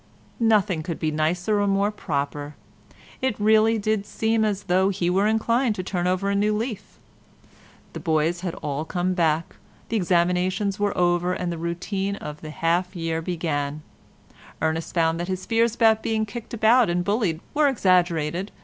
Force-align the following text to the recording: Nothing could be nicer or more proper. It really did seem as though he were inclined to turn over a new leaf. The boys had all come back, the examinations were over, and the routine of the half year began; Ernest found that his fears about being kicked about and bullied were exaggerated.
Nothing 0.39 0.81
could 0.81 0.97
be 0.97 1.11
nicer 1.11 1.61
or 1.61 1.67
more 1.67 1.91
proper. 1.91 2.55
It 3.21 3.39
really 3.39 3.77
did 3.77 4.07
seem 4.07 4.43
as 4.43 4.63
though 4.63 4.89
he 4.89 5.11
were 5.11 5.27
inclined 5.27 5.75
to 5.75 5.83
turn 5.83 6.07
over 6.07 6.27
a 6.31 6.35
new 6.35 6.57
leaf. 6.57 6.97
The 7.93 7.99
boys 7.99 8.41
had 8.41 8.55
all 8.63 8.83
come 8.83 9.13
back, 9.13 9.57
the 9.89 9.97
examinations 9.97 10.79
were 10.79 10.97
over, 10.97 11.33
and 11.33 11.51
the 11.51 11.57
routine 11.59 12.15
of 12.15 12.41
the 12.41 12.49
half 12.49 12.95
year 12.95 13.21
began; 13.21 13.83
Ernest 14.59 14.91
found 14.91 15.19
that 15.19 15.27
his 15.27 15.45
fears 15.45 15.75
about 15.75 16.01
being 16.01 16.25
kicked 16.25 16.55
about 16.55 16.89
and 16.89 17.03
bullied 17.03 17.39
were 17.53 17.67
exaggerated. 17.67 18.51